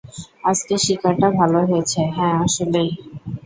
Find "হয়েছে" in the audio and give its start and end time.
1.69-2.01